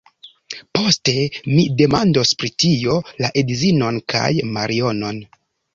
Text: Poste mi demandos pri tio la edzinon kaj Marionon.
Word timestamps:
Poste 0.77 1.13
mi 1.51 1.65
demandos 1.83 2.33
pri 2.41 2.51
tio 2.65 2.99
la 3.27 3.33
edzinon 3.45 4.05
kaj 4.17 4.29
Marionon. 4.59 5.27